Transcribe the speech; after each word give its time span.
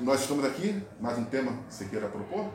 Nós 0.00 0.20
estamos 0.20 0.44
aqui, 0.44 0.80
mais 1.00 1.18
um 1.18 1.24
tema 1.24 1.50
que 1.68 1.74
você 1.74 1.86
queira 1.86 2.06
propor? 2.06 2.46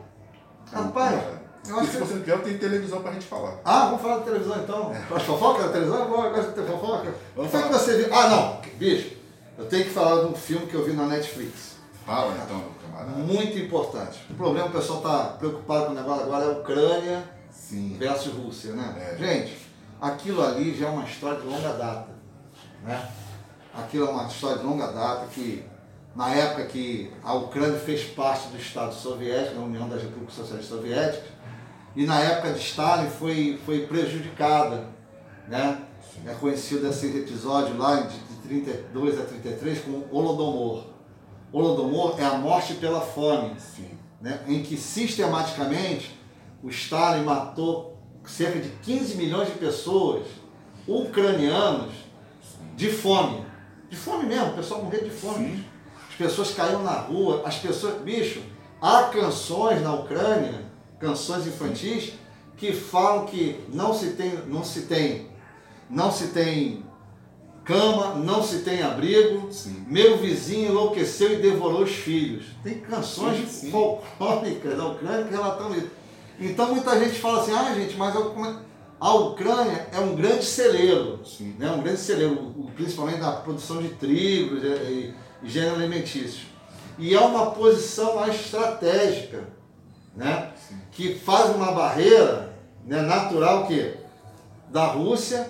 Rapaz, 0.72 1.12
É, 1.14 1.38
eu 1.68 1.76
acho 1.78 1.86
se 1.90 1.92
que- 1.98 2.04
você 2.04 2.14
não 2.14 2.22
quer, 2.22 2.42
tem 2.42 2.56
televisão 2.56 3.02
pra 3.02 3.12
gente 3.12 3.26
falar. 3.26 3.58
Ah, 3.62 3.84
vamos 3.86 4.00
falar 4.00 4.18
de 4.20 4.24
televisão 4.24 4.56
então. 4.62 4.84
Gosta 5.10 5.18
de 5.18 5.24
fofoca 5.26 5.62
da 5.64 5.68
televisão? 5.68 5.98
Eu 6.00 6.30
gosto 6.30 6.48
de 6.48 6.54
ter 6.54 6.66
fofoca. 6.66 7.14
O 7.36 7.42
que 7.42 7.48
foi 7.50 7.62
que 7.64 7.68
você 7.68 8.02
viu? 8.02 8.14
Ah, 8.14 8.28
não, 8.30 8.60
bicho, 8.78 9.14
eu 9.58 9.66
tenho 9.66 9.84
que 9.84 9.90
falar 9.90 10.22
de 10.22 10.26
um 10.28 10.34
filme 10.34 10.66
que 10.66 10.74
eu 10.74 10.86
vi 10.86 10.94
na 10.94 11.04
Netflix. 11.04 11.76
Fala 12.06 12.34
então, 12.42 12.64
camarada. 12.82 13.10
Muito 13.18 13.58
importante. 13.58 14.26
O 14.30 14.34
problema, 14.34 14.68
o 14.68 14.72
pessoal 14.72 14.98
está 15.00 15.24
preocupado 15.38 15.84
com 15.86 15.92
o 15.92 15.94
negócio 15.96 16.22
agora 16.24 16.44
é 16.46 16.48
Ucrânia 16.48 17.24
Sim. 17.50 17.94
versus 17.98 18.32
Rússia, 18.32 18.72
né? 18.72 18.94
É. 19.12 19.16
Gente, 19.18 19.68
aquilo 20.00 20.42
ali 20.42 20.74
já 20.74 20.86
é 20.86 20.90
uma 20.90 21.04
história 21.04 21.38
de 21.40 21.46
longa 21.46 21.74
data, 21.74 22.08
né? 22.84 23.06
Aquilo 23.74 24.06
é 24.06 24.10
uma 24.10 24.26
história 24.28 24.56
de 24.56 24.64
longa 24.64 24.86
data 24.86 25.26
que, 25.26 25.62
na 26.18 26.34
época 26.34 26.66
que 26.66 27.12
a 27.22 27.32
Ucrânia 27.32 27.78
fez 27.78 28.02
parte 28.02 28.48
do 28.48 28.58
Estado 28.58 28.92
Soviético, 28.92 29.54
da 29.54 29.60
União 29.60 29.88
das 29.88 30.02
Repúblicas 30.02 30.34
Socialistas 30.34 30.76
Soviéticas, 30.76 31.28
e 31.94 32.04
na 32.04 32.18
época 32.18 32.54
de 32.54 32.58
Stalin 32.58 33.08
foi, 33.08 33.56
foi 33.64 33.86
prejudicada, 33.86 34.88
né? 35.46 35.78
É 36.26 36.34
conhecido 36.34 36.88
esse 36.88 37.06
episódio 37.06 37.78
lá 37.78 38.00
de 38.00 38.18
de 38.18 38.48
32 38.48 39.20
a 39.20 39.22
33 39.22 39.80
como 39.82 40.06
Holodomor. 40.10 40.86
Holodomor 41.52 42.16
é 42.18 42.24
a 42.24 42.34
morte 42.34 42.74
pela 42.74 43.00
fome 43.00 43.54
Sim. 43.60 43.88
né, 44.20 44.40
em 44.48 44.60
que 44.60 44.76
sistematicamente 44.76 46.18
o 46.64 46.68
Stalin 46.68 47.22
matou 47.22 47.96
cerca 48.26 48.58
de 48.58 48.70
15 48.82 49.14
milhões 49.14 49.46
de 49.46 49.54
pessoas 49.54 50.26
ucranianos 50.84 51.94
de 52.74 52.90
fome. 52.90 53.46
De 53.88 53.96
fome 53.96 54.26
mesmo, 54.26 54.48
o 54.48 54.54
pessoal 54.54 54.82
morreu 54.82 55.04
de 55.04 55.10
fome. 55.10 55.46
Sim. 55.46 55.77
As 56.20 56.26
pessoas 56.26 56.50
caíam 56.50 56.82
na 56.82 56.94
rua, 56.94 57.42
as 57.44 57.58
pessoas. 57.58 58.00
Bicho, 58.02 58.40
há 58.82 59.04
canções 59.04 59.80
na 59.82 59.94
Ucrânia, 59.94 60.66
canções 60.98 61.46
infantis, 61.46 62.14
que 62.56 62.72
falam 62.72 63.24
que 63.26 63.60
não 63.72 63.94
se 63.94 64.10
tem, 64.10 64.32
não 64.48 64.64
se 64.64 64.82
tem, 64.82 65.28
não 65.88 66.10
se 66.10 66.28
tem 66.28 66.84
cama, 67.64 68.14
não 68.16 68.42
se 68.42 68.60
tem 68.60 68.82
abrigo, 68.82 69.52
Sim. 69.52 69.84
meu 69.86 70.16
vizinho 70.18 70.70
enlouqueceu 70.70 71.34
e 71.34 71.36
devorou 71.36 71.82
os 71.84 71.92
filhos. 71.92 72.46
Tem 72.64 72.80
canções 72.80 73.38
Sim, 73.38 73.46
sim. 73.46 73.70
Sim. 81.24 81.54
né? 81.58 81.70
um 81.70 81.80
grande 81.80 82.00
celeiro, 82.00 82.34
o- 82.56 82.70
principalmente 82.74 83.18
na 83.20 83.30
produção 83.32 83.80
de 83.80 83.90
trigo 83.90 84.56
e, 84.56 84.66
e 84.66 85.14
gênero 85.42 85.76
alimentício. 85.76 86.46
E 86.98 87.14
é 87.14 87.20
uma 87.20 87.52
posição 87.52 88.16
lá 88.16 88.28
estratégica, 88.28 89.44
né? 90.16 90.50
Sim. 90.68 90.76
que 90.90 91.14
faz 91.18 91.54
uma 91.54 91.70
barreira 91.72 92.52
né, 92.84 93.02
natural 93.02 93.66
que 93.66 93.94
da 94.70 94.86
Rússia 94.86 95.48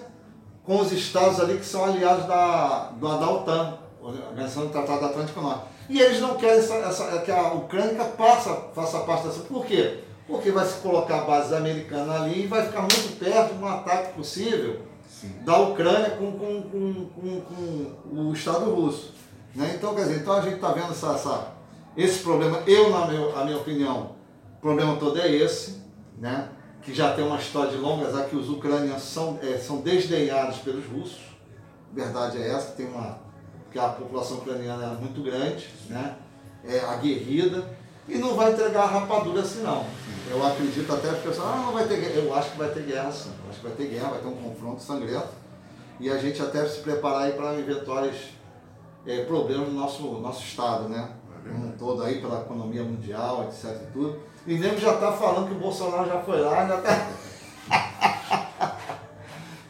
com 0.63 0.79
os 0.81 0.93
estados 0.93 1.41
ali 1.41 1.57
que 1.57 1.65
são 1.65 1.85
aliados 1.87 2.27
da, 2.27 2.91
da, 3.01 3.17
da 3.17 3.31
OTAN, 3.31 3.79
Organização 4.03 4.67
do 4.67 4.73
Tratado 4.73 5.07
Atlântico 5.07 5.41
Norte. 5.41 5.63
E 5.89 5.99
eles 5.99 6.21
não 6.21 6.37
querem 6.37 6.59
essa, 6.59 6.75
essa- 6.75 7.19
que 7.23 7.31
a 7.33 7.55
Ucrânia 7.55 8.05
passe, 8.05 8.51
faça 8.75 8.99
parte 9.01 9.27
dessa. 9.27 9.41
Por 9.41 9.65
quê? 9.65 10.01
Porque 10.27 10.51
vai 10.51 10.67
se 10.67 10.75
colocar 10.81 11.21
a 11.21 11.25
base 11.25 11.55
americana 11.55 12.17
ali 12.23 12.43
e 12.45 12.47
vai 12.47 12.67
ficar 12.67 12.83
muito 12.83 13.19
perto 13.19 13.55
de 13.55 13.65
um 13.65 13.67
ataque 13.69 14.13
possível 14.13 14.83
Sim. 15.09 15.33
da 15.47 15.57
Ucrânia 15.57 16.11
com, 16.11 16.33
com, 16.33 16.63
com, 16.63 17.07
com, 17.07 17.41
com 18.11 18.21
o 18.29 18.33
Estado 18.35 18.71
russo. 18.75 19.15
Né? 19.59 19.73
Então, 19.77 19.93
quer 19.93 20.03
dizer, 20.03 20.21
então 20.21 20.35
a 20.35 20.41
gente 20.41 20.55
está 20.55 20.71
vendo 20.71 20.93
essa, 20.93 21.09
essa- 21.15 21.49
esse 21.97 22.21
problema, 22.21 22.63
eu, 22.65 22.91
na 22.91 23.07
meu, 23.09 23.37
a 23.37 23.45
minha 23.45 23.57
opinião, 23.57 24.13
o 24.57 24.61
problema 24.61 24.95
todo 24.97 25.21
é 25.21 25.29
esse, 25.29 25.83
né? 26.17 26.49
que 26.81 26.95
já 26.95 27.13
tem 27.13 27.27
uma 27.27 27.39
história 27.39 27.73
de 27.73 27.77
longas, 27.77 28.15
aqui 28.15 28.37
os 28.37 28.49
ucranianos 28.49 29.03
são, 29.03 29.37
eh, 29.43 29.59
são 29.59 29.79
desdenhados 29.81 30.59
pelos 30.59 30.87
russos, 30.87 31.19
verdade 31.93 32.41
é 32.41 32.51
essa, 32.51 32.71
que 32.71 32.77
tem 32.77 32.87
uma, 32.87 33.19
que 33.73 33.79
a 33.81 33.89
população 33.89 34.37
ucraniana 34.39 34.85
é 34.85 35.03
muito 35.03 35.21
grande, 35.23 35.69
né? 35.91 36.15
é 36.65 36.79
aguerrida, 36.79 37.69
e 38.07 38.17
não 38.17 38.35
vai 38.37 38.53
entregar 38.53 38.87
rapadura 38.87 39.43
assim 39.43 39.63
não. 39.63 39.85
Eu 40.31 40.47
acredito 40.47 40.91
até 40.93 41.09
que 41.09 41.27
o 41.27 41.31
pessoal, 41.31 41.53
ah, 41.53 41.63
não 41.67 41.73
vai 41.73 41.87
ter 41.87 41.97
guerra. 42.01 42.15
Eu 42.15 42.35
acho 42.35 42.53
que 42.53 42.59
vai 42.59 42.69
ter 42.71 42.83
guerra 42.85 43.11
sim. 43.11 43.31
Eu 43.45 43.51
acho 43.51 43.61
que 43.61 43.67
vai 43.67 43.77
ter 43.77 43.87
guerra, 43.87 44.09
vai 44.11 44.19
ter 44.21 44.27
um 44.29 44.37
confronto 44.37 44.81
sangrento. 44.83 45.29
E 45.99 46.09
a 46.11 46.17
gente 46.19 46.41
até 46.41 46.67
se 46.67 46.81
preparar 46.81 47.23
aí 47.23 47.33
para 47.33 47.59
eventuais 47.59 48.15
eh, 49.07 49.25
problemas 49.25 49.69
no 49.69 49.75
nosso, 49.75 50.03
nosso 50.03 50.43
estado, 50.43 50.89
né? 50.89 51.11
É 51.45 51.49
Como 51.49 51.69
um 51.69 51.73
todo 51.73 52.03
aí, 52.03 52.21
pela 52.21 52.41
economia 52.41 52.83
mundial, 52.83 53.45
etc 53.45 53.83
e 53.83 53.93
tudo. 53.93 54.21
E 54.47 54.55
nego 54.55 54.79
já 54.79 54.95
está 54.95 55.13
falando 55.13 55.49
que 55.49 55.55
o 55.55 55.59
Bolsonaro 55.59 56.09
já 56.09 56.21
foi 56.21 56.41
lá, 56.41 56.67
já 56.67 56.79
está. 56.79 57.09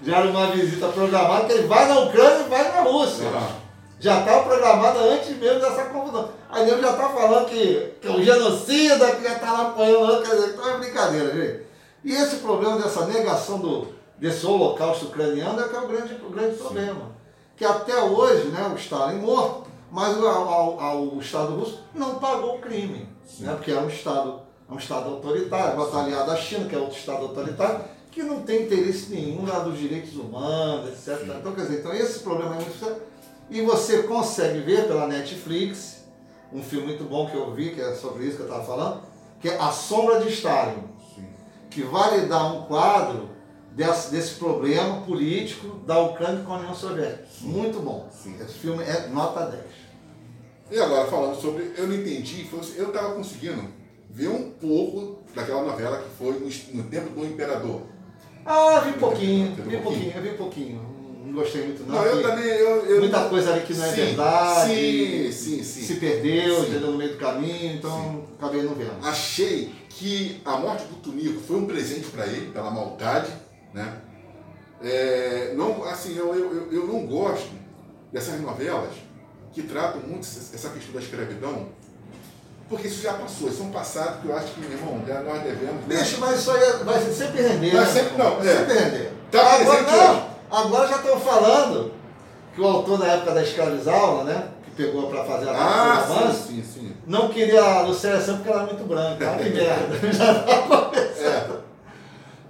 já 0.02 0.16
era 0.18 0.30
uma 0.30 0.46
visita 0.48 0.88
programada, 0.88 1.46
que 1.46 1.52
ele 1.52 1.66
vai 1.66 1.88
na 1.88 2.00
Ucrânia 2.00 2.46
e 2.46 2.48
vai 2.48 2.72
na 2.72 2.82
Rússia. 2.82 3.26
Ah. 3.34 3.68
Já 4.00 4.20
estava 4.20 4.44
programada 4.44 5.00
antes 5.00 5.36
mesmo 5.36 5.60
dessa 5.60 5.86
confusão. 5.86 6.30
Aí 6.48 6.64
nego 6.64 6.80
já 6.80 6.90
está 6.92 7.08
falando 7.08 7.46
que, 7.46 7.94
que 8.00 8.06
é 8.06 8.10
um 8.10 8.22
genocida, 8.22 9.10
que 9.16 9.24
já 9.24 9.34
está 9.34 9.52
lá 9.52 9.68
apoiando, 9.68 10.22
quer 10.22 10.36
dizer, 10.36 10.50
então 10.50 10.70
é 10.70 10.78
brincadeira, 10.78 11.34
gente. 11.34 11.66
E 12.04 12.12
esse 12.12 12.36
problema 12.36 12.78
dessa 12.78 13.06
negação 13.06 13.58
do, 13.58 13.88
desse 14.16 14.46
holocausto 14.46 15.06
ucraniano 15.06 15.60
é 15.60 15.68
que 15.68 15.74
é 15.74 15.80
o 15.80 15.88
grande, 15.88 16.14
o 16.14 16.30
grande 16.30 16.56
problema. 16.56 17.18
Que 17.58 17.64
até 17.64 18.00
hoje, 18.00 18.48
né, 18.48 18.70
o 18.72 18.78
Stalin 18.78 19.18
morto, 19.20 19.64
mas 19.90 20.16
o, 20.16 20.26
ao- 20.26 20.80
ao- 20.80 21.18
Estado 21.18 21.56
russo 21.56 21.82
não 21.94 22.14
pagou 22.20 22.56
o 22.56 22.58
crime. 22.60 23.08
Né, 23.40 23.52
porque 23.54 23.72
é 23.72 23.78
um 23.80 23.88
Estado, 23.88 24.40
é 24.70 24.72
um 24.72 24.78
Estado 24.78 25.08
autoritário, 25.10 25.76
bota 25.76 25.98
aliado 25.98 26.30
à 26.30 26.36
China, 26.36 26.68
que 26.68 26.74
é 26.74 26.78
outro 26.78 26.96
Estado 26.96 27.22
autoritário, 27.24 27.80
que 28.10 28.22
não 28.22 28.40
tem 28.42 28.62
interesse 28.62 29.10
nenhum 29.10 29.44
lá 29.46 29.58
dos 29.58 29.78
direitos 29.78 30.14
humanos, 30.16 30.88
etc. 30.88 31.18
Sim. 31.24 31.32
Então, 31.38 31.52
quer 31.52 31.62
dizer, 31.62 31.80
então 31.80 31.92
esse 31.92 32.20
problema 32.20 32.52
é 32.54 32.58
muito 32.60 32.78
sério. 32.78 32.96
E 33.50 33.60
você 33.62 34.02
consegue 34.04 34.60
ver 34.60 34.86
pela 34.86 35.06
Netflix, 35.06 36.04
um 36.52 36.62
filme 36.62 36.86
muito 36.88 37.04
bom 37.04 37.28
que 37.28 37.36
eu 37.36 37.52
vi, 37.52 37.74
que 37.74 37.80
é 37.80 37.94
sobre 37.94 38.24
isso 38.24 38.36
que 38.36 38.42
eu 38.42 38.46
estava 38.46 38.64
falando, 38.64 39.02
que 39.40 39.48
é 39.48 39.58
A 39.58 39.70
Sombra 39.72 40.20
de 40.20 40.28
Stalin 40.30 40.82
Sim. 41.14 41.26
que 41.70 41.82
vai 41.82 42.18
lhe 42.20 42.26
dar 42.26 42.44
um 42.46 42.62
quadro 42.62 43.28
desse, 43.78 44.10
desse 44.10 44.34
problema 44.34 45.02
político 45.02 45.78
da 45.86 46.00
Ucrânia 46.00 46.42
com 46.44 46.52
a 46.52 46.58
União 46.58 46.74
Soviética. 46.74 47.24
Muito 47.42 47.78
bom. 47.78 48.10
Sim. 48.12 48.34
Esse 48.40 48.54
filme 48.54 48.82
é 48.82 49.06
nota 49.06 49.46
10. 49.46 49.62
E 50.72 50.78
agora, 50.80 51.08
falando 51.08 51.40
sobre. 51.40 51.72
Eu 51.76 51.86
não 51.86 51.94
entendi, 51.94 52.46
eu 52.76 52.88
estava 52.88 53.14
conseguindo 53.14 53.64
ver 54.10 54.28
um 54.28 54.50
pouco 54.50 55.22
daquela 55.34 55.62
novela 55.62 55.98
que 55.98 56.10
foi 56.18 56.32
no, 56.74 56.82
tempo 56.84 57.10
do 57.10 57.24
Imperador. 57.24 57.82
Ah, 58.44 58.80
vi 58.80 58.98
pouquinho, 58.98 59.54
Você 59.54 59.62
viu 59.62 59.70
vi 59.70 59.76
um 59.76 59.82
pouquinho, 59.82 60.12
eu 60.14 60.22
vi 60.22 60.30
pouquinho. 60.30 60.98
Não 61.24 61.34
gostei 61.34 61.64
muito 61.64 61.86
não. 61.86 61.94
Não, 61.94 62.04
eu 62.04 62.22
também. 62.22 62.44
Eu, 62.46 62.86
eu, 62.86 63.00
Muita 63.00 63.28
coisa 63.28 63.52
ali 63.52 63.64
que 63.64 63.74
não 63.74 63.84
é 63.84 63.88
Sim, 63.90 63.96
verdade. 63.96 64.74
Sim, 64.74 65.32
sim, 65.32 65.62
sim. 65.62 65.82
Se 65.82 65.94
perdeu, 65.94 66.56
Sim. 66.56 66.70
entendeu, 66.70 66.90
no 66.90 66.98
meio 66.98 67.12
do 67.12 67.18
caminho, 67.18 67.74
então 67.74 68.24
acabei 68.38 68.62
não 68.62 68.74
vendo. 68.74 68.92
Achei 69.02 69.72
que 69.90 70.40
a 70.44 70.56
morte 70.56 70.84
do 70.84 70.96
Tunico 70.96 71.40
foi 71.40 71.56
um 71.56 71.66
presente 71.66 72.08
para 72.08 72.26
ele, 72.26 72.50
pela 72.50 72.70
maldade, 72.70 73.30
né? 73.74 73.92
É, 74.82 75.52
não, 75.56 75.82
assim, 75.84 76.16
eu, 76.16 76.32
eu, 76.34 76.72
eu- 76.72 76.86
não 76.86 77.04
gosto 77.06 77.50
dessas 78.12 78.40
novelas 78.40 78.90
que 79.52 79.62
tratam 79.64 80.00
muito 80.02 80.20
essa 80.26 80.68
questão 80.68 80.92
da 80.94 81.00
escravidão, 81.00 81.66
porque 82.68 82.86
isso 82.86 83.02
já 83.02 83.14
passou, 83.14 83.48
isso 83.48 83.62
é 83.62 83.64
um 83.66 83.70
passado 83.72 84.20
que 84.22 84.28
eu 84.28 84.36
acho 84.36 84.52
que, 84.52 84.60
meu 84.60 84.70
irmão, 84.70 84.98
nós 85.24 85.42
devemos. 85.42 85.84
Bicho, 85.86 86.18
mas 86.20 86.38
isso 86.38 86.50
aí 86.52 86.84
vai 86.84 87.00
sempre 87.00 87.42
render. 87.42 87.70
Vai 87.72 87.84
né, 87.84 87.90
sempre- 87.92 88.16
não, 88.18 88.38
é. 88.40 88.42
sempre 88.56 88.74
render. 88.78 89.12
Tá 89.32 89.54
agora, 89.54 89.82
não, 89.82 90.26
agora 90.50 90.88
já 90.88 90.96
estão 90.96 91.18
falando 91.20 91.92
que 92.54 92.60
o 92.60 92.66
autor 92.66 92.98
na 93.00 93.06
época 93.06 93.32
da 93.34 93.42
escravizaula, 93.42 94.24
né? 94.24 94.48
Que 94.64 94.70
pegou 94.70 95.08
para 95.10 95.24
fazer 95.24 95.48
a 95.48 95.52
Ah, 95.52 95.94
romance, 96.06 96.42
sim, 96.48 96.62
sim, 96.62 96.80
sim. 96.80 96.96
não 97.06 97.28
queria 97.30 97.62
a 97.62 97.82
Lucélia 97.82 98.20
Santos 98.20 98.36
porque 98.42 98.50
ela 98.52 98.62
era 98.62 98.72
muito 98.72 98.86
branca. 98.86 99.30
Olha 99.32 99.44
que 99.44 99.50
merda. 99.58 100.12
Já 100.12 100.34
tá 100.42 100.62
começando. 100.62 101.54
É, 101.64 101.67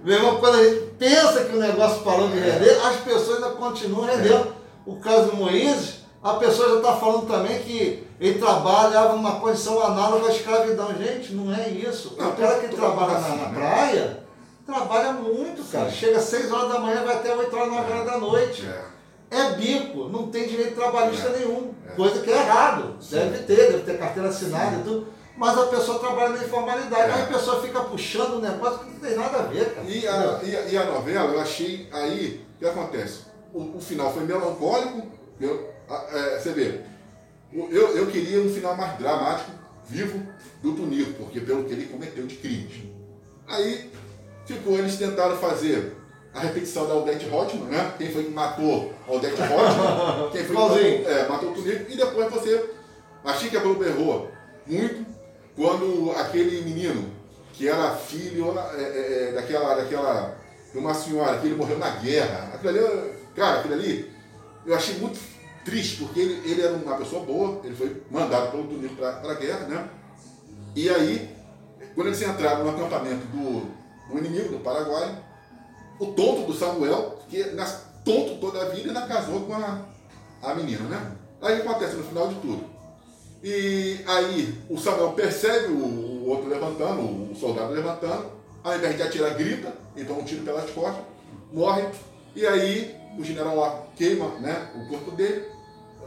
Meu 0.03 0.15
irmão, 0.17 0.37
quando 0.37 0.55
a 0.55 0.63
gente 0.63 0.85
pensa 0.97 1.43
que 1.45 1.55
o 1.55 1.59
negócio 1.59 2.01
parou 2.03 2.29
de 2.29 2.39
render, 2.39 2.79
as 2.85 2.95
pessoas 2.97 3.43
ainda 3.43 3.55
continuam 3.55 4.05
rendendo. 4.05 4.53
O 4.85 4.95
caso 4.97 5.31
do 5.31 5.35
Moisés, 5.35 5.99
a 6.23 6.33
pessoa 6.35 6.69
já 6.69 6.75
está 6.77 6.93
falando 6.93 7.27
também 7.27 7.59
que 7.59 8.07
ele 8.19 8.39
trabalhava 8.39 9.13
numa 9.13 9.39
condição 9.39 9.81
análoga 9.83 10.27
à 10.27 10.31
escravidão. 10.31 10.93
Gente, 10.97 11.33
não 11.33 11.53
é 11.53 11.69
isso. 11.69 12.15
O 12.17 12.31
cara 12.33 12.59
que 12.59 12.75
trabalha 12.75 13.13
na, 13.13 13.17
assim, 13.19 13.37
na 13.37 13.47
né? 13.49 13.53
praia 13.53 14.19
trabalha 14.65 15.13
muito, 15.13 15.63
cara. 15.71 15.89
Sim. 15.89 15.95
Chega 15.97 16.17
às 16.17 16.23
6 16.25 16.51
horas 16.51 16.71
da 16.71 16.79
manhã, 16.79 17.03
vai 17.03 17.15
até 17.15 17.35
8 17.35 17.55
horas, 17.55 17.71
9 17.71 17.91
horas 17.91 18.05
da 18.05 18.17
noite. 18.17 18.65
é. 18.67 18.99
É 19.31 19.51
bico, 19.51 20.09
não 20.09 20.27
tem 20.31 20.47
direito 20.47 20.73
trabalhista 20.75 21.27
É. 21.29 21.37
nenhum. 21.37 21.71
É. 21.87 21.91
Coisa 21.91 22.19
que 22.19 22.31
é 22.31 22.35
errado. 22.37 22.95
Sim. 22.99 23.15
Deve 23.17 23.37
ter, 23.43 23.55
deve 23.71 23.83
ter 23.83 23.97
carteira 23.99 24.29
assinada 24.29 24.77
e 24.77 24.83
tudo. 24.83 25.07
Mas 25.39 25.57
a 25.57 25.67
pessoa 25.67 25.99
trabalha 25.99 26.31
na 26.31 26.43
informalidade. 26.43 27.11
É. 27.11 27.13
Aí 27.13 27.21
a 27.21 27.27
pessoa 27.27 27.61
fica 27.61 27.79
puxando 27.79 28.35
um 28.35 28.41
negócio 28.41 28.79
que 28.79 28.91
não 28.91 28.99
tem 28.99 29.15
nada 29.15 29.39
a 29.39 29.41
ver, 29.43 29.73
cara. 29.73 29.87
E 29.87 30.05
a, 30.05 30.39
e, 30.43 30.55
a, 30.55 30.61
e 30.63 30.77
a 30.77 30.83
novela, 30.83 31.33
eu 31.33 31.39
achei 31.39 31.87
aí, 31.93 32.45
o 32.55 32.59
que 32.59 32.65
acontece? 32.67 33.21
O, 33.53 33.77
o 33.77 33.79
final 33.79 34.13
foi 34.13 34.25
melancólico, 34.25 35.07
eu, 35.39 35.73
é, 36.11 36.37
você 36.37 36.51
vê, 36.51 36.81
Eu, 37.53 37.95
eu 37.95 38.07
queria 38.07 38.41
um 38.41 38.53
final 38.53 38.75
mais 38.75 38.99
dramático, 38.99 39.51
vivo, 39.85 40.27
do 40.61 40.73
Tunico, 40.73 41.13
porque 41.13 41.39
pelo 41.39 41.63
que 41.63 41.71
ele 41.71 41.85
cometeu 41.85 42.27
de 42.27 42.35
crimes. 42.35 42.83
Aí 43.47 43.89
ficou, 44.45 44.77
eles 44.77 44.97
tentaram 44.97 45.37
fazer 45.37 45.95
a 46.33 46.41
repetição 46.41 46.85
da 46.85 46.95
Odette 46.95 47.29
Hotman, 47.33 47.69
né? 47.69 47.93
Quem 47.97 48.11
foi 48.11 48.25
que 48.25 48.31
matou 48.31 48.93
a 49.07 49.13
Odette 49.13 49.41
Hotman, 49.41 50.29
quem 50.33 50.43
foi 50.43 50.55
que 50.55 50.61
matou, 50.61 50.79
é, 50.79 51.27
matou 51.29 51.51
o 51.51 51.53
Tunico, 51.53 51.89
e 51.89 51.95
depois 51.95 52.29
você. 52.29 52.71
Achei 53.23 53.49
que 53.49 53.57
a 53.57 53.61
Globo 53.61 53.83
errou 53.83 54.31
muito 54.65 55.18
quando 55.59 56.11
aquele 56.11 56.61
menino, 56.61 57.11
que 57.51 57.67
era 57.67 57.93
filho 57.93 58.57
é, 58.77 58.81
é, 58.81 59.27
é, 59.27 59.31
daquela, 59.33 59.75
daquela. 59.75 60.37
de 60.71 60.77
uma 60.77 60.93
senhora, 60.93 61.37
que 61.37 61.47
ele 61.47 61.57
morreu 61.57 61.77
na 61.77 61.89
guerra. 61.97 62.51
Aquilo 62.53 62.69
ali, 62.69 63.13
cara, 63.35 63.59
aquilo 63.59 63.73
ali, 63.73 64.09
eu 64.65 64.73
achei 64.73 64.97
muito 64.99 65.19
triste, 65.65 65.97
porque 65.97 66.17
ele, 66.17 66.49
ele 66.49 66.61
era 66.61 66.71
uma 66.71 66.95
pessoa 66.95 67.25
boa, 67.25 67.59
ele 67.65 67.75
foi 67.75 68.01
mandado 68.09 68.51
pelo 68.51 68.69
Tunico 68.69 68.95
para 68.95 69.31
a 69.31 69.33
guerra, 69.33 69.67
né? 69.67 69.89
E 70.73 70.89
aí, 70.89 71.35
quando 71.93 72.07
eles 72.07 72.21
entraram 72.21 72.63
no 72.63 72.69
acampamento 72.69 73.25
do, 73.27 73.69
do 74.09 74.17
inimigo, 74.17 74.53
do 74.53 74.59
Paraguai, 74.59 75.21
o 75.99 76.05
tonto 76.05 76.47
do 76.47 76.53
Samuel, 76.53 77.19
que 77.27 77.43
nas, 77.51 77.83
tonto 78.05 78.37
toda 78.39 78.61
a 78.61 78.69
vida, 78.69 78.87
ainda 78.87 79.13
casou 79.13 79.41
com 79.41 79.53
a, 79.55 79.81
a 80.41 80.55
menina, 80.55 80.83
né? 80.83 81.11
Aí 81.41 81.59
acontece 81.59 81.97
no 81.97 82.03
final 82.05 82.29
de 82.29 82.35
tudo. 82.35 82.68
E 83.43 84.01
aí 84.05 84.53
o 84.69 84.77
Samuel 84.77 85.13
percebe 85.13 85.71
o, 85.71 85.77
o 85.77 86.29
outro 86.29 86.49
levantando, 86.49 87.01
o, 87.01 87.35
soldado 87.35 87.73
levantando, 87.73 88.25
ao 88.63 88.75
invés 88.75 88.97
de 88.97 89.03
atirar, 89.03 89.33
grita, 89.35 89.73
então 89.95 90.19
um 90.19 90.23
tiro 90.23 90.43
pelas 90.43 90.69
costas, 90.71 91.03
morre, 91.51 91.85
e 92.35 92.45
aí 92.45 92.95
o 93.17 93.23
general 93.23 93.55
lá 93.55 93.83
queima 93.95 94.27
né, 94.39 94.69
o 94.75 94.89
corpo 94.89 95.11
dele, 95.11 95.45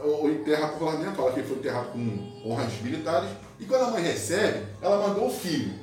ou 0.03 0.29
enterra 0.29 0.67
popularmente, 0.67 1.15
fala 1.15 1.31
que 1.31 1.39
ele 1.39 1.47
foi 1.47 1.57
enterrado 1.57 1.91
com 1.91 2.49
honras 2.49 2.81
militares, 2.81 3.29
e 3.59 3.65
quando 3.65 3.85
a 3.85 3.91
mãe 3.91 4.03
recebe, 4.03 4.67
ela 4.81 5.07
mandou 5.07 5.27
o 5.27 5.31
filho, 5.31 5.73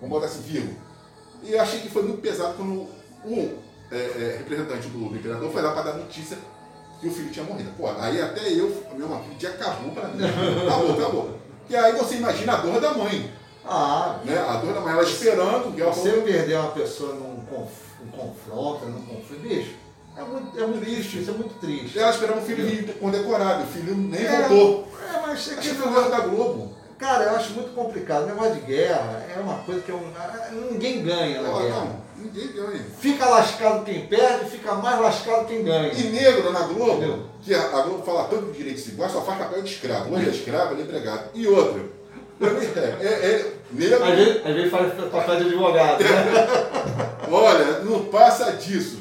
vamos 0.00 0.10
botar 0.10 0.26
assim, 0.26 0.42
vivo. 0.42 0.76
E 1.42 1.52
eu 1.52 1.60
achei 1.60 1.80
que 1.80 1.88
foi 1.88 2.02
muito 2.02 2.20
pesado 2.20 2.54
quando 2.54 2.86
um 3.24 3.58
é, 3.90 3.96
é, 3.96 4.36
representante 4.38 4.88
do 4.88 5.16
imperador 5.16 5.50
foi 5.50 5.62
lá 5.62 5.72
para 5.72 5.90
dar 5.90 5.98
notícia 5.98 6.38
que 7.00 7.08
o 7.08 7.10
filho 7.10 7.30
tinha 7.30 7.44
morrido. 7.44 7.70
Pô, 7.76 7.88
aí 7.98 8.20
até 8.20 8.52
eu, 8.52 8.84
meu 8.94 9.14
aquele 9.14 9.34
dia 9.36 9.50
acabou 9.50 9.92
para 9.92 10.08
mim. 10.08 10.24
Acabou, 10.66 10.92
acabou. 10.92 11.38
E 11.68 11.76
aí 11.76 11.92
você 11.92 12.16
imagina 12.16 12.54
a 12.54 12.56
dor 12.56 12.80
da 12.80 12.94
mãe. 12.94 13.32
Ah, 13.64 14.18
né? 14.24 14.38
A 14.38 14.56
dor 14.56 14.74
da 14.74 14.80
mãe, 14.80 14.92
ela 14.92 15.02
esperando 15.02 15.74
que 15.74 15.80
ela 15.80 15.92
Você 15.92 16.10
perder 16.12 16.56
uma 16.56 16.72
pessoa 16.72 17.14
num 17.14 17.44
conf, 17.46 17.70
um 18.02 18.10
confronto, 18.10 18.86
num 18.86 19.02
conflito, 19.02 19.42
bicho, 19.42 19.74
é 20.16 20.22
muito, 20.22 20.58
é 20.58 20.66
muito 20.66 20.80
triste, 20.80 21.20
isso 21.20 21.30
é 21.30 21.34
muito 21.34 21.54
triste. 21.60 21.98
Ela 21.98 22.10
esperava 22.10 22.40
um 22.40 22.44
filho 22.44 22.94
condecorado, 22.94 23.64
o 23.64 23.66
filho 23.66 23.94
nem 23.94 24.24
é, 24.24 24.48
voltou. 24.48 24.88
É, 25.08 25.20
mas 25.26 25.40
você 25.40 25.56
que 25.56 25.68
foi 25.68 26.10
da 26.10 26.20
Globo. 26.20 26.74
Cara, 26.98 27.24
eu 27.24 27.36
acho 27.36 27.54
muito 27.54 27.74
complicado. 27.74 28.24
O 28.24 28.26
negócio 28.26 28.54
de 28.56 28.60
guerra 28.60 29.24
é 29.34 29.40
uma 29.40 29.58
coisa 29.60 29.80
que 29.80 29.90
eu, 29.90 30.00
ninguém 30.70 31.02
ganha 31.02 31.40
na 31.40 31.50
Pô, 31.50 31.58
guerra. 31.60 31.76
Não, 31.76 31.96
ninguém 32.20 32.48
ganha. 32.52 32.80
Fica 32.98 33.26
lascado 33.26 33.84
quem 33.84 34.06
perde, 34.06 34.50
fica 34.50 34.74
mais 34.74 35.00
lascado 35.00 35.46
quem 35.46 35.64
ganha. 35.64 35.92
E 35.92 36.02
negro 36.04 36.52
na 36.52 36.60
Globo, 36.60 36.98
Entendeu? 36.98 37.26
que 37.42 37.54
a, 37.54 37.60
a, 37.60 37.82
Globo 37.82 38.04
fala 38.04 38.24
tanto 38.24 38.46
de 38.46 38.58
direitos 38.58 38.86
iguais, 38.88 39.12
só 39.12 39.22
faz 39.22 39.38
papel 39.38 39.62
de 39.62 39.70
escravo. 39.70 40.14
Hoje 40.14 40.28
é 40.28 40.30
escravo, 40.30 40.74
ele 40.74 40.82
é 40.82 40.84
empregado. 40.84 41.24
E 41.34 41.46
outra, 41.46 41.82
é, 42.40 43.06
é, 43.06 43.08
é 43.08 43.52
negro. 43.72 44.04
Às 44.04 44.14
vezes, 44.14 44.46
às 44.46 44.54
vezes 44.54 44.70
faz 44.70 44.92
papel 45.10 45.36
de 45.36 45.42
advogado. 45.46 46.02
Né? 46.02 46.08
Olha, 47.30 47.80
não 47.80 48.04
passa 48.04 48.52
disso. 48.52 49.00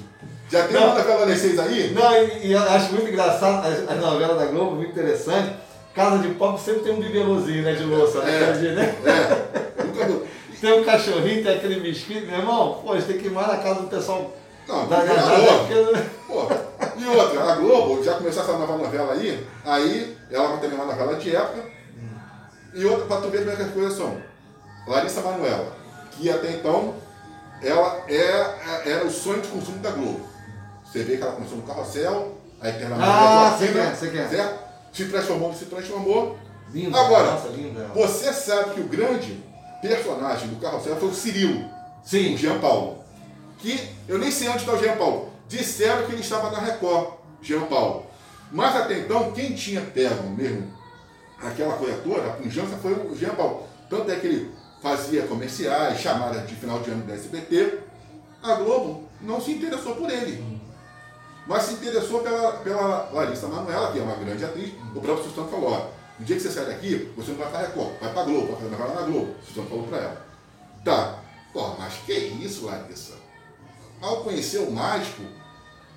Já 0.51 0.67
tem 0.67 0.79
não, 0.79 0.87
uma 0.87 0.95
novela 0.95 1.25
aí? 1.25 1.93
Não, 1.93 2.23
e, 2.23 2.47
e, 2.47 2.55
acho 2.55 2.91
muito 2.93 3.07
engraçado 3.07 3.67
as, 3.67 3.87
as 3.87 3.99
novelas 3.99 4.37
da 4.37 4.45
Globo, 4.45 4.75
muito 4.75 4.91
interessante 4.91 5.53
Casa 5.93 6.19
de 6.19 6.29
pobre 6.35 6.61
sempre 6.61 6.83
tem 6.83 6.93
um 6.93 6.99
bibelôzinho, 6.99 7.63
né, 7.63 7.73
de 7.73 7.83
louça, 7.83 8.21
né? 8.23 8.31
É, 8.31 8.71
né? 8.71 8.95
é. 9.05 9.59
Tem 10.59 10.79
um 10.79 10.83
cachorrinho, 10.83 11.43
tem 11.43 11.55
aquele 11.55 11.79
biscoito, 11.79 12.27
meu 12.27 12.39
irmão, 12.39 12.81
pô, 12.83 12.93
a 12.93 12.99
gente 12.99 13.07
tem 13.07 13.17
que 13.17 13.27
ir 13.27 13.31
mais 13.31 13.47
na 13.47 13.57
casa 13.57 13.81
do 13.81 13.87
pessoal 13.87 14.33
não, 14.67 14.87
da 14.87 14.97
Globo. 14.97 15.67
Porque... 15.67 16.09
Pô, 16.27 16.99
e 16.99 17.05
outra, 17.05 17.43
a 17.43 17.55
Globo 17.55 18.03
já 18.03 18.15
começou 18.15 18.43
essa 18.43 18.53
nova 18.53 18.77
novela 18.77 19.13
aí, 19.13 19.47
aí 19.65 20.17
ela 20.29 20.49
vai 20.49 20.59
ter 20.59 20.67
uma 20.73 20.85
novela 20.85 21.15
de 21.15 21.35
época, 21.35 21.63
e 22.73 22.85
outra, 22.85 23.05
pra 23.05 23.17
tu 23.17 23.29
ver 23.29 23.39
como 23.39 23.51
é 23.51 23.55
que 23.55 23.61
as 23.63 23.71
coisas 23.71 23.93
são. 23.93 24.17
Larissa 24.87 25.21
Manoela, 25.21 25.75
que 26.11 26.29
até 26.29 26.51
então 26.51 26.95
ela 27.61 28.03
é, 28.07 28.13
é, 28.13 28.91
era 28.91 29.05
o 29.05 29.11
sonho 29.11 29.41
de 29.41 29.47
consumo 29.47 29.79
da 29.79 29.91
Globo. 29.91 30.21
Você 30.85 31.03
vê 31.03 31.17
que 31.17 31.23
ela 31.23 31.33
começou 31.33 31.57
no 31.57 31.63
carrossel, 31.63 32.37
aí 32.59 32.73
tem 32.73 32.87
Ah, 32.99 33.55
você 33.57 33.67
quer, 33.67 33.95
você 33.95 34.09
quer. 34.09 34.29
Certo? 34.29 34.69
se 34.91 35.05
transformou, 35.05 35.53
se 35.53 35.65
transformou. 35.65 36.37
Linda, 36.73 36.99
Agora, 36.99 37.31
nossa, 37.31 37.47
linda. 37.49 37.87
você 37.95 38.31
sabe 38.31 38.75
que 38.75 38.81
o 38.81 38.87
grande 38.87 39.43
personagem 39.81 40.49
do 40.49 40.55
Carrossel 40.57 40.97
foi 40.97 41.09
o 41.09 41.13
Cirilo, 41.13 41.69
Sim. 42.03 42.35
o 42.35 42.37
Jean 42.37 42.59
Paulo. 42.59 43.03
Que 43.57 43.89
eu 44.07 44.17
nem 44.17 44.31
sei 44.31 44.47
onde 44.49 44.59
está 44.59 44.73
o 44.73 44.79
Jean 44.79 44.97
Paulo. 44.97 45.29
Disseram 45.47 46.05
que 46.05 46.13
ele 46.13 46.21
estava 46.21 46.51
na 46.51 46.59
Record, 46.59 47.13
Jean 47.41 47.65
Paulo. 47.65 48.05
Mas 48.51 48.75
até 48.75 48.99
então, 48.99 49.31
quem 49.31 49.53
tinha 49.53 49.81
pego 49.81 50.29
mesmo 50.29 50.71
aquela 51.41 51.73
coisa 51.77 51.97
toda, 52.03 52.27
a 52.27 52.33
pujança, 52.33 52.77
foi 52.77 52.93
o 52.93 53.15
Jean 53.15 53.35
Paulo. 53.35 53.67
Tanto 53.89 54.11
é 54.11 54.15
que 54.15 54.27
ele 54.27 54.51
fazia 54.81 55.23
comerciais, 55.23 55.99
chamadas 55.99 56.47
de 56.47 56.55
final 56.55 56.79
de 56.79 56.91
ano 56.91 57.03
da 57.05 57.13
SBT. 57.13 57.79
A 58.41 58.55
Globo 58.55 59.03
não 59.21 59.41
se 59.41 59.51
interessou 59.51 59.95
por 59.95 60.09
ele 60.09 60.58
mas 61.49 61.63
se 61.63 61.73
interessou 61.73 62.21
pela, 62.21 62.51
pela 62.53 63.09
Larissa 63.11 63.47
Manoela, 63.47 63.91
que 63.91 63.97
é 63.97 64.03
uma 64.03 64.15
grande 64.17 64.45
atriz. 64.45 64.71
O 64.95 65.01
próprio 65.01 65.23
Sustento 65.23 65.49
falou: 65.49 65.71
ó, 65.71 65.87
no 66.19 66.23
dia 66.23 66.35
que 66.35 66.43
você 66.43 66.51
sai 66.51 66.65
daqui, 66.65 67.11
você 67.17 67.31
não 67.31 67.39
vai 67.39 67.49
para 67.49 67.61
Record, 67.61 67.89
vai 67.99 68.13
para 68.13 68.23
Globo, 68.23 68.55
vai 68.55 68.69
fazer 68.69 68.93
na 68.93 69.01
Globo. 69.01 69.35
O 69.57 69.63
falou 69.63 69.87
para 69.87 69.97
ela. 69.97 70.25
Tá, 70.85 71.15
pô, 71.51 71.69
mas 71.79 71.95
que 72.05 72.13
isso, 72.13 72.67
Larissa? 72.67 73.15
Ao 73.99 74.17
conhecer 74.17 74.59
o 74.59 74.71
mágico, 74.71 75.23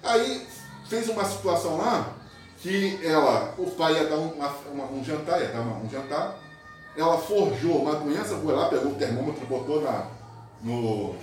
aí 0.02 0.46
fez 0.88 1.10
uma 1.10 1.24
situação 1.26 1.76
lá 1.76 2.14
que 2.62 2.98
ela, 3.04 3.54
o 3.58 3.70
pai 3.72 3.92
ia 3.92 4.06
dar 4.06 4.16
uma, 4.16 4.48
uma, 4.72 4.84
um 4.86 5.04
jantar, 5.04 5.38
ia 5.38 5.48
dar 5.48 5.60
uma, 5.60 5.76
um 5.84 5.90
jantar, 5.90 6.38
ela 6.96 7.18
forjou 7.18 7.82
uma 7.82 7.96
doença, 7.96 8.38
foi 8.38 8.54
lá, 8.54 8.70
pegou 8.70 8.92
o 8.92 8.94
termômetro, 8.94 9.46
botou 9.46 9.82
na, 9.82 10.06
no, 10.62 11.14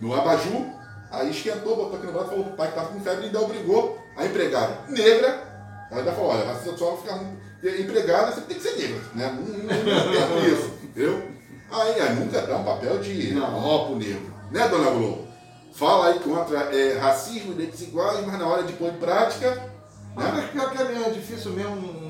no 0.00 0.14
abajur, 0.14 0.77
Aí 1.10 1.30
esquentou, 1.30 1.76
botou 1.76 1.96
aqui 1.96 2.06
no 2.06 2.12
braço, 2.12 2.28
falou 2.28 2.44
pro 2.44 2.54
pai 2.54 2.68
que 2.68 2.74
estava 2.74 2.92
com 2.92 3.00
febre 3.00 3.22
e 3.22 3.26
ainda 3.26 3.40
obrigou 3.40 3.98
a 4.16 4.26
empregada 4.26 4.78
negra. 4.88 5.48
Ela 5.90 6.00
ainda 6.00 6.12
falou, 6.12 6.30
olha, 6.32 6.54
você 6.54 6.76
só 6.76 6.96
ficar 6.96 7.18
empregada, 7.80 8.32
você 8.32 8.42
tem 8.42 8.56
que 8.58 8.62
ser 8.62 8.76
negra, 8.76 9.00
né? 9.14 9.38
Não, 9.38 9.42
não, 9.42 9.64
não 9.64 10.40
tem 10.40 10.52
isso, 10.52 10.72
entendeu? 10.82 11.22
Aí, 11.70 12.00
aí 12.00 12.14
nunca 12.14 12.42
dá 12.42 12.56
um 12.56 12.64
papel 12.64 12.98
de 12.98 13.38
ó 13.40 13.84
pro 13.86 13.96
negro, 13.96 14.32
né, 14.50 14.68
dona 14.68 14.90
Globo? 14.90 15.28
Fala 15.72 16.08
aí 16.08 16.18
contra 16.18 16.58
é, 16.74 16.98
racismo 16.98 17.52
e 17.52 17.54
direitos 17.54 17.80
iguais, 17.82 18.26
mas 18.26 18.38
na 18.38 18.46
hora 18.46 18.64
de 18.64 18.72
pôr 18.72 18.88
em 18.88 18.96
prática. 18.96 19.54
Né? 20.16 20.32
Mas 20.34 20.50
pior 20.50 20.70
que 20.72 20.82
é 20.82 21.10
difícil 21.10 21.52
mesmo. 21.52 22.08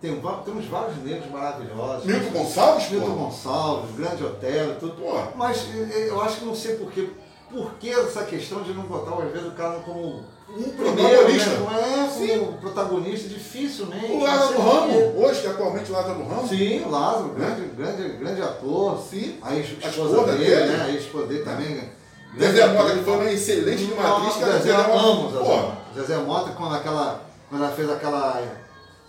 Tem, 0.00 0.20
temos 0.44 0.66
vários 0.66 0.96
negros 0.98 1.28
maravilhosos. 1.30 2.04
Milton 2.04 2.30
Gonçalves, 2.30 2.90
Milton 2.90 3.14
Gonçalves, 3.14 3.96
Grande 3.96 4.24
Hotel, 4.24 4.76
tudo. 4.78 4.92
Pô. 4.92 5.18
Mas 5.34 5.66
eu 6.06 6.20
acho 6.20 6.38
que 6.38 6.44
não 6.44 6.54
sei 6.54 6.76
porquê 6.76 7.08
por 7.50 7.72
que 7.74 7.90
essa 7.90 8.24
questão 8.24 8.62
de 8.62 8.72
não 8.72 8.82
botar, 8.82 9.22
às 9.22 9.32
vezes, 9.32 9.48
o 9.48 9.52
cara 9.52 9.78
como 9.80 10.24
um 10.48 10.70
protagonista? 10.70 11.50
Né? 11.50 12.10
É, 12.30 12.38
como 12.38 12.58
protagonista, 12.58 13.28
dificilmente. 13.28 14.12
O 14.12 14.22
Lázaro 14.22 14.60
Ramos, 14.60 15.14
hoje, 15.16 15.40
que 15.40 15.46
atualmente 15.46 15.90
o 15.90 15.94
Lázaro 15.94 16.26
Ramos. 16.26 16.48
Sim, 16.50 16.82
o 16.84 16.90
Lázaro, 16.90 17.28
grande, 17.30 17.60
né? 17.62 17.70
grande, 17.76 18.08
grande 18.16 18.42
ator. 18.42 18.98
Sim. 18.98 19.38
A 19.42 19.54
esposa, 19.56 20.24
dele, 20.24 20.44
dele, 20.44 20.66
né? 20.66 20.84
A 20.84 20.90
esposa 20.90 21.26
dele 21.26 21.44
também. 21.44 21.96
Zezé 22.38 22.66
Mota, 22.66 22.92
que 22.92 23.04
foi 23.04 23.14
uma 23.14 23.30
excelente 23.30 23.84
matriz. 23.94 24.34
Zezé, 24.34 24.74
amo 24.74 25.30
Zezé 25.30 25.72
Zezé 25.94 26.16
Mota, 26.18 26.50
quando, 26.50 26.74
aquela, 26.74 27.22
quando 27.48 27.64
ela 27.64 27.72
fez 27.72 27.90
aquela, 27.90 28.42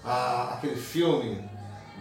a, 0.04 0.54
aquele 0.54 0.78
filme 0.78 1.44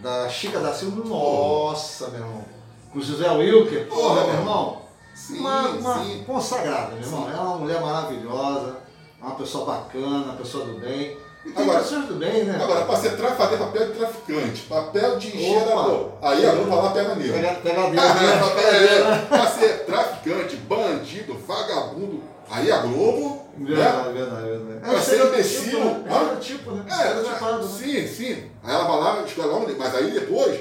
da 0.01 0.29
Chica 0.29 0.59
da 0.59 0.73
Silva, 0.73 1.03
nossa, 1.03 2.09
meu 2.09 2.21
irmão. 2.21 2.45
Com 2.91 2.99
o 2.99 3.01
José 3.01 3.29
Wilker, 3.29 3.87
porra, 3.87 4.23
meu 4.23 4.35
irmão. 4.35 4.86
Sim, 5.17 5.39
uma, 5.39 5.69
uma 5.69 6.03
sim. 6.03 6.23
consagrada, 6.27 6.91
meu 6.91 7.01
irmão. 7.01 7.23
Sim. 7.23 7.31
Ela 7.31 7.39
é 7.39 7.41
uma 7.41 7.57
mulher 7.57 7.81
maravilhosa, 7.81 8.77
uma 9.19 9.33
pessoa 9.33 9.65
bacana, 9.65 10.25
uma 10.25 10.33
pessoa 10.35 10.65
do 10.65 10.79
bem. 10.79 11.17
E 11.43 11.51
tem 11.51 11.63
agora, 11.63 11.79
pessoas 11.79 12.05
do 12.05 12.15
bem, 12.15 12.43
né? 12.43 12.59
Agora, 12.61 12.85
para 12.85 12.99
ser 12.99 13.17
tra 13.17 13.31
fazer 13.31 13.57
papel 13.57 13.87
de 13.87 13.93
traficante, 13.97 14.61
papel 14.63 15.17
de 15.17 15.31
gerador. 15.31 16.11
Aí 16.21 16.45
a 16.45 16.53
Globo 16.53 16.75
lá 16.75 16.91
pega 16.91 17.15
nele. 17.15 17.33
Pega, 17.33 17.53
pega 17.55 17.89
dele, 17.89 19.03
né? 19.05 19.25
Para 19.27 19.47
ser 19.47 19.85
traficante, 19.85 20.55
bandido, 20.57 21.33
vagabundo, 21.39 22.21
aí 22.47 22.71
a 22.71 22.77
Globo. 22.77 23.47
Verdade, 23.57 24.09
né? 24.09 24.13
verdade, 24.13 24.47
verdade. 24.47 24.79
Para 24.81 25.01
ser 25.01 25.25
imbecil. 25.25 25.79
Tipo, 25.79 25.83
né? 25.83 26.37
tipo, 26.39 26.71
né? 26.71 26.85
É, 26.91 27.07
era 27.07 27.23
tipado, 27.23 27.65
né? 27.65 27.67
Sim, 27.67 28.07
sim. 28.07 28.51
Aí 28.63 28.75
ela 28.75 28.83
vai 28.83 28.99
lá, 28.99 29.23
escolhe 29.23 29.47
lá, 29.47 29.59
mas 29.79 29.95
aí 29.95 30.11
depois 30.11 30.59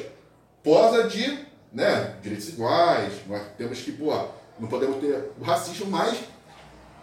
posa 0.64 1.04
de 1.04 1.46
né, 1.72 2.14
direitos 2.22 2.48
iguais, 2.48 3.12
nós 3.28 3.42
temos 3.58 3.78
que, 3.80 3.92
pô, 3.92 4.14
não 4.58 4.68
podemos 4.68 4.96
ter 4.98 5.32
o 5.40 5.44
racismo, 5.44 5.86
mas 5.90 6.18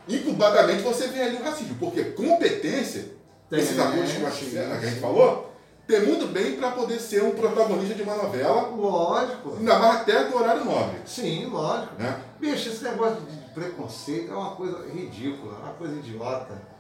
incubadamente 0.08 0.82
você 0.82 1.08
vê 1.08 1.22
ali 1.22 1.38
o 1.38 1.44
racismo, 1.44 1.76
porque 1.80 2.04
competência, 2.06 3.14
Tem, 3.50 3.60
esses 3.60 3.80
atores 3.80 4.12
que, 4.12 4.58
a 4.58 4.80
gente 4.80 5.00
falou, 5.00 5.52
ter 5.88 6.02
muito 6.06 6.28
bem 6.28 6.56
para 6.58 6.72
poder 6.72 7.00
ser 7.00 7.24
um 7.24 7.32
protagonista 7.32 7.94
de 7.94 8.04
uma 8.04 8.16
novela, 8.16 8.68
Lógico. 8.70 9.56
ainda 9.58 9.80
mais 9.80 10.02
até 10.02 10.24
do 10.26 10.36
horário 10.38 10.66
nobre. 10.66 10.98
Sim, 11.06 11.46
lógico. 11.46 11.94
Né? 12.02 12.20
Bicho, 12.40 12.70
esse 12.70 12.84
negócio 12.84 13.22
de 13.22 13.38
preconceito 13.54 14.32
é 14.32 14.36
uma 14.36 14.56
coisa 14.56 14.86
ridícula, 14.92 15.58
é 15.60 15.64
uma 15.64 15.74
coisa 15.74 15.96
idiota. 15.96 16.74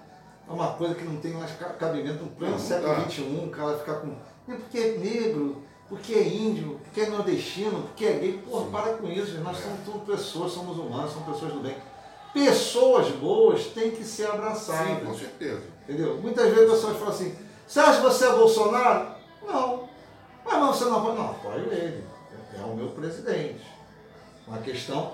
É 0.47 0.51
uma 0.51 0.73
coisa 0.73 0.93
que 0.95 1.05
não 1.05 1.15
tem 1.21 1.31
mais 1.33 1.51
ca- 1.51 1.69
cabimento 1.69 2.25
no 2.37 2.49
não 2.49 2.59
século. 2.59 3.09
XXI, 3.09 3.21
o 3.45 3.49
cara 3.49 3.77
ficar 3.77 3.93
com. 3.95 4.09
É 4.49 4.55
porque 4.55 4.77
é 4.77 4.97
negro, 4.97 5.63
porque 5.95 6.13
é 6.13 6.27
índio, 6.27 6.79
porque 6.83 7.01
é 7.01 7.09
nordestino, 7.09 7.81
porque 7.83 8.05
é 8.05 8.13
gay. 8.13 8.43
Porra, 8.47 8.65
Sim. 8.65 8.71
para 8.71 8.93
com 8.93 9.07
isso, 9.07 9.37
nós 9.39 9.57
É. 9.57 9.61
somos, 9.61 9.85
somos 9.85 10.03
pessoas, 10.07 10.51
somos 10.51 10.77
humanos, 10.77 11.11
somos 11.11 11.33
pessoas 11.33 11.53
do 11.53 11.59
bem. 11.59 11.75
Pessoas 12.33 13.09
boas 13.15 13.65
têm 13.67 13.91
que 13.91 14.03
ser 14.03 14.27
abraçadas. 14.27 14.87
Sim, 14.99 15.05
com 15.05 15.13
certeza. 15.17 15.61
Entendeu? 15.87 16.17
Muitas 16.21 16.45
vezes 16.51 16.69
as 16.69 16.75
pessoas 16.75 16.97
falam 16.97 17.13
assim, 17.13 17.35
você 17.67 17.79
acha 17.79 17.97
que 18.01 18.03
você 18.07 18.25
é 18.25 18.31
Bolsonaro? 18.33 19.07
Não. 19.45 19.89
Mas, 20.43 20.57
mas 20.59 20.75
você 20.75 20.85
não 20.85 20.97
apoia? 20.97 21.13
Não, 21.15 21.29
apoio 21.31 21.71
ele. 21.71 22.03
É 22.59 22.61
o 22.63 22.75
meu 22.75 22.87
presidente. 22.89 23.61
Uma 24.47 24.57
questão. 24.59 25.13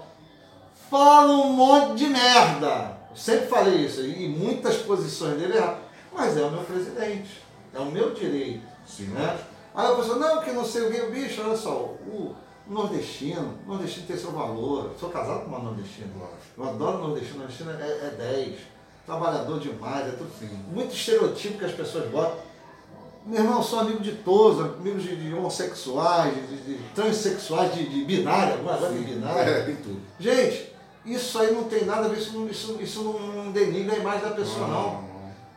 Fala 0.89 1.31
um 1.33 1.51
monte 1.53 1.97
de 1.99 2.07
merda. 2.07 2.97
Eu 3.09 3.15
sempre 3.15 3.47
falei 3.47 3.85
isso. 3.85 4.01
E 4.01 4.27
muitas 4.29 4.77
posições 4.77 5.37
dele 5.37 5.55
erradas. 5.57 5.79
Mas 6.13 6.37
é 6.37 6.41
o 6.43 6.51
meu 6.51 6.63
presidente. 6.63 7.41
É 7.73 7.79
o 7.79 7.85
meu 7.85 8.13
direito. 8.13 8.65
Sim, 8.87 9.07
Né? 9.07 9.37
Aí 9.79 9.93
a 9.93 9.95
pessoa, 9.95 10.17
não, 10.17 10.41
que 10.41 10.51
não 10.51 10.65
sei 10.65 10.81
o 10.81 10.91
que, 10.91 11.01
bicho, 11.03 11.41
olha 11.41 11.55
só, 11.55 11.71
o 11.71 12.35
nordestino, 12.67 13.53
o 13.65 13.69
nordestino 13.69 14.07
tem 14.07 14.17
seu 14.17 14.31
valor. 14.31 14.91
Eu 14.91 14.99
sou 14.99 15.09
casado 15.09 15.45
com 15.45 15.47
uma 15.47 15.59
nordestina. 15.59 16.09
Eu 16.57 16.67
adoro 16.67 16.97
nordestino, 16.97 17.39
nordestino 17.39 17.71
é, 17.71 17.75
é 17.75 18.15
10. 18.17 18.59
Trabalhador 19.05 19.57
demais, 19.57 20.05
é 20.05 20.11
tudo. 20.11 20.29
Sim. 20.37 20.49
Muito 20.73 20.93
estereotipo 20.93 21.59
que 21.59 21.63
as 21.63 21.71
pessoas 21.71 22.09
botam. 22.09 22.35
Meu 23.25 23.41
irmão, 23.41 23.59
eu 23.59 23.63
sou 23.63 23.79
amigo 23.79 24.01
de 24.01 24.11
todos, 24.15 24.59
amigos 24.59 25.03
de, 25.03 25.15
de 25.15 25.33
homossexuais, 25.33 26.35
de, 26.35 26.57
de, 26.57 26.77
de 26.77 26.83
transexuais, 26.93 27.73
de, 27.73 27.87
de 27.87 28.03
binária, 28.03 28.55
agora 28.55 28.75
agora 28.75 28.93
de 28.93 28.99
binária. 28.99 29.49
É, 29.49 29.63
tem 29.63 29.75
tudo. 29.77 30.01
Gente, 30.19 30.73
isso 31.05 31.39
aí 31.39 31.53
não 31.53 31.63
tem 31.63 31.85
nada 31.85 32.07
a 32.07 32.09
ver, 32.09 32.17
isso 32.17 32.37
não, 32.37 32.49
isso, 32.49 32.77
isso 32.81 33.01
não 33.01 33.49
denigra 33.53 33.95
a 33.95 33.97
imagem 33.99 34.21
da 34.23 34.31
pessoa, 34.31 34.67
não. 34.67 34.93
não. 34.93 35.09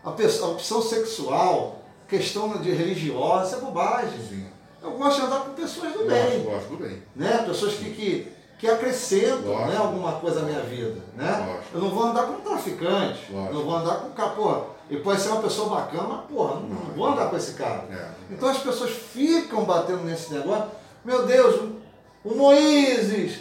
A, 0.04 0.12
pessoa, 0.12 0.50
a 0.50 0.52
opção 0.52 0.80
sexual, 0.80 1.81
questão 2.16 2.58
de 2.58 2.70
religiosa, 2.72 3.46
isso 3.46 3.56
é 3.56 3.60
bobagem. 3.60 4.18
Sim. 4.28 4.44
Eu 4.82 4.90
gosto 4.92 5.20
de 5.20 5.26
andar 5.26 5.40
com 5.40 5.52
pessoas 5.52 5.92
do 5.92 5.98
Gosto, 6.00 6.10
bem, 6.10 6.42
gosto 6.44 6.68
do 6.68 6.76
bem. 6.76 7.02
né? 7.16 7.44
Pessoas 7.46 7.74
que, 7.74 7.90
que, 7.90 8.32
que 8.58 8.68
acrescentam 8.68 9.66
né, 9.66 9.76
alguma 9.76 10.12
coisa 10.14 10.40
à 10.40 10.42
minha 10.42 10.60
vida, 10.60 11.00
né? 11.16 11.60
Eu 11.72 11.80
não 11.80 11.88
vou 11.90 12.02
andar 12.04 12.26
com 12.26 12.32
um 12.34 12.40
traficante, 12.40 13.20
eu 13.30 13.36
Lógico. 13.36 13.54
não 13.54 13.64
vou 13.64 13.76
andar 13.76 13.94
com 13.96 14.08
um 14.08 14.30
porra, 14.30 14.64
ele 14.90 15.00
pode 15.00 15.20
ser 15.20 15.28
uma 15.28 15.40
pessoa 15.40 15.76
bacana, 15.76 16.02
mas 16.08 16.26
porra, 16.26 16.54
não, 16.56 16.68
não 16.68 16.94
vou 16.94 17.06
andar 17.06 17.30
com 17.30 17.36
esse 17.36 17.52
cara. 17.54 17.84
É. 17.90 18.34
Então 18.34 18.48
as 18.48 18.58
pessoas 18.58 18.90
ficam 18.90 19.64
batendo 19.64 20.04
nesse 20.04 20.34
negócio, 20.34 20.66
meu 21.04 21.24
Deus, 21.24 21.60
o, 21.62 22.28
o 22.28 22.36
Moises, 22.36 23.38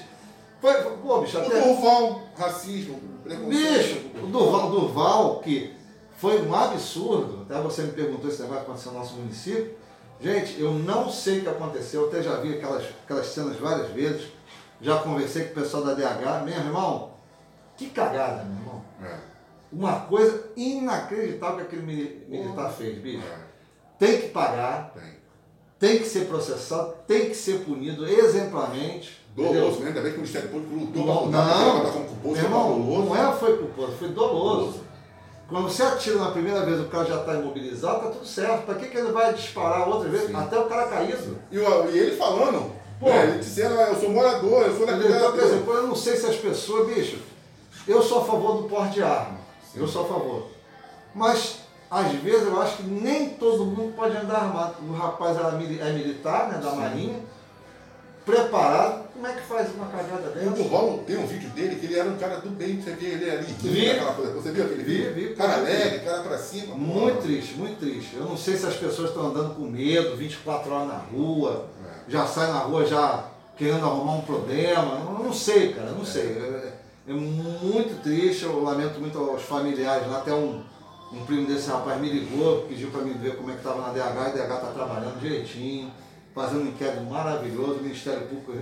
foi, 0.62 0.74
pô, 0.76 1.22
bicho, 1.22 1.38
O 1.40 1.42
até... 1.42 1.60
Durval, 1.60 2.22
racismo, 2.38 3.02
preconceito. 3.24 3.50
Bicho, 3.50 4.02
o 4.24 4.28
Durval, 4.28 4.68
o 4.68 4.70
Durval, 4.72 5.40
que 5.40 5.74
foi 6.22 6.40
um 6.44 6.54
absurdo, 6.54 7.42
até 7.50 7.60
você 7.60 7.82
me 7.82 7.94
perguntou 7.94 8.30
negócio 8.44 8.64
que 8.64 8.70
aconteceu 8.70 8.92
no 8.92 9.00
nosso 9.00 9.16
município. 9.16 9.76
Gente, 10.22 10.62
eu 10.62 10.72
não 10.72 11.10
sei 11.12 11.40
o 11.40 11.42
que 11.42 11.50
aconteceu, 11.50 12.04
eu 12.04 12.08
até 12.10 12.22
já 12.22 12.36
vi 12.36 12.54
aquelas, 12.54 12.84
aquelas 13.04 13.26
cenas 13.26 13.58
várias 13.58 13.90
vezes, 13.90 14.28
já 14.80 15.00
conversei 15.00 15.46
com 15.46 15.60
o 15.60 15.64
pessoal 15.64 15.84
da 15.84 15.96
DH, 15.96 16.46
meu 16.46 16.54
irmão, 16.54 17.10
que 17.76 17.90
cagada, 17.90 18.44
meu 18.44 18.56
irmão. 18.56 18.82
É. 19.04 19.16
Uma 19.74 20.02
coisa 20.02 20.44
inacreditável 20.56 21.56
que 21.58 21.62
aquele 21.64 21.82
mili- 21.82 22.26
militar 22.30 22.72
fez, 22.72 23.00
bicho. 23.00 23.24
É. 23.26 23.38
Tem 23.98 24.22
que 24.22 24.28
pagar, 24.28 24.94
Tem. 24.94 25.14
tem 25.80 25.98
que 26.00 26.06
ser 26.06 26.26
processado, 26.28 26.94
tem 27.08 27.30
que 27.30 27.36
ser 27.36 27.64
punido 27.66 28.08
exemplarmente. 28.08 29.20
Doloso, 29.36 29.80
né? 29.80 29.88
Ainda 29.88 30.02
bem 30.02 30.12
que 30.12 30.18
o 30.18 30.22
Ministério 30.22 30.50
Público 30.50 30.76
lutou 30.76 31.06
Não, 31.06 31.32
pra 31.32 31.46
não. 31.46 31.72
pra 31.72 31.80
botar 31.80 31.92
como 31.94 32.06
culposo, 32.06 32.36
Meu 32.36 32.44
irmão, 32.44 32.82
doloso. 32.82 33.10
não 33.10 33.16
é 33.16 33.34
foi 33.34 33.58
culposo, 33.58 33.92
foi 33.94 34.10
doloso. 34.10 34.91
Quando 35.52 35.68
você 35.68 35.84
atira 35.84 36.16
na 36.16 36.32
primeira 36.32 36.66
vez 36.66 36.80
o 36.80 36.86
cara 36.86 37.04
já 37.04 37.18
está 37.18 37.34
imobilizado, 37.34 38.00
tá 38.00 38.10
tudo 38.12 38.26
certo. 38.26 38.66
Para 38.66 38.76
que, 38.76 38.88
que 38.88 38.98
ele 38.98 39.12
vai 39.12 39.34
disparar 39.34 39.86
outra 39.86 40.08
vez? 40.08 40.28
Sim. 40.28 40.34
Até 40.34 40.58
o 40.58 40.64
cara 40.64 40.88
caído. 40.88 41.38
E, 41.52 41.58
e 41.58 42.00
ele 42.00 42.16
falando, 42.16 42.72
Pô. 42.98 43.10
né, 43.10 43.24
ele 43.24 43.40
dizendo, 43.40 43.78
ah, 43.78 43.90
eu 43.90 43.96
sou 44.00 44.12
morador, 44.12 44.62
eu 44.62 44.78
sou 44.78 44.86
daquele 44.86 45.14
Então, 45.14 45.32
por 45.34 45.42
exemplo, 45.42 45.74
eu 45.74 45.88
não 45.88 45.96
sei 45.96 46.16
se 46.16 46.26
as 46.26 46.38
pessoas, 46.38 46.96
bicho, 46.96 47.20
eu 47.86 48.02
sou 48.02 48.22
a 48.22 48.26
favor 48.26 48.62
do 48.62 48.70
porte 48.70 48.94
de 48.94 49.04
arma. 49.04 49.40
Sim. 49.74 49.82
Eu 49.82 49.88
sou 49.90 50.06
a 50.06 50.08
favor. 50.08 50.48
Mas, 51.14 51.58
às 51.90 52.10
vezes, 52.14 52.48
eu 52.48 52.62
acho 52.62 52.78
que 52.78 52.84
nem 52.84 53.32
todo 53.32 53.66
mundo 53.66 53.94
pode 53.94 54.16
andar 54.16 54.44
armado. 54.44 54.76
O 54.88 54.94
rapaz 54.94 55.36
era 55.36 55.50
é 55.50 55.92
militar, 55.92 56.48
né, 56.48 56.60
da 56.60 56.72
Sim. 56.72 56.78
Marinha, 56.78 57.20
preparado. 58.26 59.12
Como 59.14 59.28
é 59.28 59.34
que 59.34 59.42
faz 59.42 59.70
uma 59.76 59.86
cagada 59.88 60.30
O 60.30 60.34
dessa? 60.34 60.50
Durval 60.52 61.00
tem 61.06 61.18
um 61.18 61.28
vídeo 61.28 61.50
dele 61.52 61.76
que 61.76 61.86
ele 61.86 62.00
era 62.00 62.10
um 62.10 62.18
cara 62.18 62.38
do 62.38 62.50
bem, 62.50 62.82
você 62.82 62.92
vê 62.92 63.06
ele 63.08 63.30
ali. 63.30 63.46
Vi. 63.60 63.90
aquela 63.92 64.14
coisa. 64.14 64.34
Você 64.34 64.52
viu 64.52 64.64
aquele 64.66 64.84
vídeo? 64.84 65.14
vi, 65.14 65.36
Cara 65.36 65.54
vi. 65.54 65.60
alegre, 65.60 66.00
cara 66.00 66.22
pra 66.24 66.38
cima. 66.38 66.76
Muito 66.76 67.16
pô. 67.18 67.22
triste, 67.22 67.54
muito 67.56 67.80
triste. 67.80 68.16
Eu 68.16 68.26
não 68.26 68.38
sei 68.38 68.56
se 68.58 68.66
as 68.66 68.76
pessoas 68.76 69.10
estão 69.10 69.28
andando 69.28 69.56
com 69.56 69.64
medo, 69.64 70.16
24 70.16 70.72
horas 70.74 70.88
na 70.88 70.98
rua, 70.98 71.66
É. 71.86 72.12
já 72.12 72.26
sai 72.26 72.48
na 72.48 72.60
rua 72.60 72.86
já 72.86 73.26
querendo 73.58 73.86
arrumar 73.86 74.14
um 74.14 74.22
problema. 74.22 75.02
Eu 75.20 75.24
não 75.24 75.34
sei, 75.34 75.74
cara, 75.74 75.90
eu 75.90 75.96
não 75.96 76.06
sei. 76.06 76.24
É, 76.32 76.74
é 77.10 77.14
muito 77.14 78.02
triste, 78.02 78.44
eu 78.44 78.62
lamento 78.64 79.00
muito 79.00 79.18
aos 79.20 79.44
familiares 79.44 80.08
lá. 80.08 80.18
Até 80.20 80.34
um, 80.34 80.64
um 81.14 81.26
primo 81.26 81.46
desse 81.46 81.70
rapaz 81.70 82.02
me 82.02 82.10
ligou, 82.10 82.62
pediu 82.62 82.90
para 82.90 83.02
mim 83.02 83.14
ver 83.22 83.36
como 83.36 83.50
é 83.52 83.54
que 83.54 83.60
estava 83.60 83.82
na 83.82 83.90
DH, 83.90 84.00
e 84.00 84.42
a 84.42 84.46
DH 84.48 84.54
está 84.56 84.72
trabalhando 84.74 85.20
direitinho, 85.20 85.92
fazendo 86.34 86.64
um 86.64 86.68
inquérito 86.68 87.04
maravilhoso, 87.04 87.80
o 87.80 87.84
Ministério 87.84 88.28
Público 88.28 88.54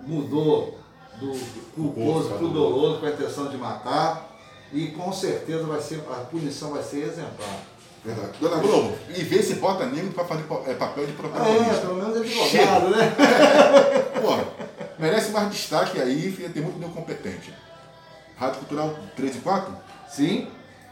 mudou 0.00 0.78
do 1.20 1.32
culposo 1.74 2.30
para 2.30 2.44
o 2.44 2.48
doloso 2.48 2.98
com 3.00 3.06
a 3.06 3.10
intenção 3.10 3.48
de 3.48 3.56
matar. 3.56 4.30
E 4.72 4.88
com 4.88 5.12
certeza 5.12 5.64
vai 5.64 5.80
ser, 5.80 6.00
a 6.10 6.24
punição 6.24 6.72
vai 6.72 6.82
ser 6.82 7.04
exemplar. 7.04 7.60
Verdade. 8.04 8.32
Dona 8.38 8.56
Globo, 8.56 8.92
e 9.08 9.22
vê 9.22 9.42
se 9.42 9.54
bota 9.54 9.86
negro 9.86 10.12
pra 10.12 10.24
fazer 10.24 10.44
é, 10.66 10.74
papel 10.74 11.06
de 11.06 11.12
É, 11.12 11.14
protagonista. 11.14 11.80
pelo 11.80 11.94
menos 11.94 12.16
advogado, 12.16 12.90
né? 12.90 13.14
Porra, 14.20 14.44
merece 14.98 15.30
mais 15.30 15.50
destaque 15.50 15.98
aí, 16.00 16.30
filha, 16.30 16.50
tem 16.50 16.62
muito 16.62 16.78
meu 16.78 16.90
competente. 16.90 17.54
Rádio 18.36 18.58
Cultural 18.58 18.94
13 19.16 19.38
e 19.38 19.40
4? 19.40 19.72
Sim, 20.08 20.48